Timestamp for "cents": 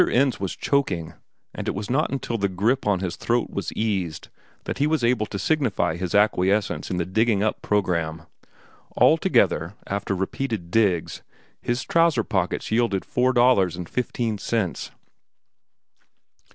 14.39-14.89